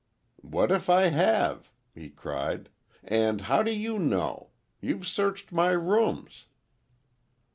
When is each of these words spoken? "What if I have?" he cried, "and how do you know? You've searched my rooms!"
"What 0.41 0.71
if 0.71 0.89
I 0.89 1.09
have?" 1.09 1.71
he 1.93 2.09
cried, 2.09 2.69
"and 3.03 3.41
how 3.41 3.61
do 3.61 3.71
you 3.71 3.99
know? 3.99 4.49
You've 4.79 5.05
searched 5.07 5.51
my 5.51 5.69
rooms!" 5.69 6.47